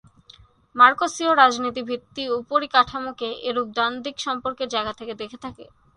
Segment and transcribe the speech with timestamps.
[0.75, 5.65] মার্কসীয় রাজনীতি ভিত্তি-উপরিকাঠামোকে এইরূপ দ্বান্দ্বিক সম্পর্কের জায়গা থেকে দেখে থাকে।